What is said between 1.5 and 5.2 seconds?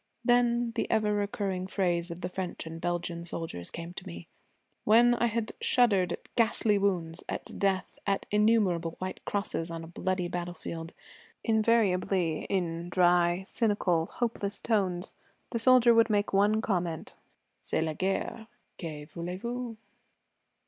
phrase of the French and Belgian soldiers came to me. When